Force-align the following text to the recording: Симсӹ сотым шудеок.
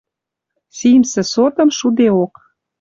Симсӹ 0.77 1.21
сотым 1.33 1.69
шудеок. 1.77 2.33